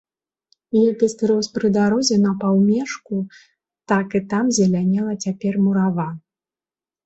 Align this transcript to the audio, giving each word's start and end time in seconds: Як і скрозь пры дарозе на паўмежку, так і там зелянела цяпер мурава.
Як 0.77 0.97
і 1.07 1.09
скрозь 1.13 1.49
пры 1.57 1.67
дарозе 1.75 2.17
на 2.25 2.33
паўмежку, 2.45 3.15
так 3.95 4.07
і 4.21 4.25
там 4.35 4.45
зелянела 4.61 5.13
цяпер 5.23 5.53
мурава. 5.67 6.07